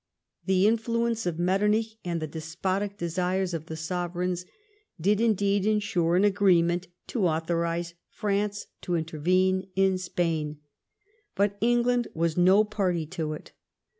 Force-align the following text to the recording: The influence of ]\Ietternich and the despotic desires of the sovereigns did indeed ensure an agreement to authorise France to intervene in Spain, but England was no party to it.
The 0.47 0.65
influence 0.65 1.27
of 1.27 1.35
]\Ietternich 1.35 1.97
and 2.03 2.19
the 2.19 2.25
despotic 2.25 2.97
desires 2.97 3.53
of 3.53 3.67
the 3.67 3.75
sovereigns 3.75 4.47
did 4.99 5.21
indeed 5.21 5.63
ensure 5.63 6.15
an 6.15 6.23
agreement 6.23 6.87
to 7.05 7.27
authorise 7.27 7.93
France 8.09 8.65
to 8.81 8.95
intervene 8.95 9.67
in 9.75 9.99
Spain, 9.99 10.57
but 11.35 11.55
England 11.61 12.07
was 12.15 12.35
no 12.35 12.63
party 12.63 13.05
to 13.05 13.33
it. 13.33 13.51